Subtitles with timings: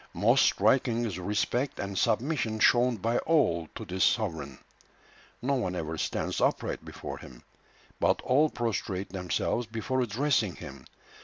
[0.15, 4.57] Most striking is the respect and submission shown by all to this sovereign.
[5.43, 7.43] No one ever stands upright before him,
[7.99, 10.85] but all prostrate themselves before addressing him.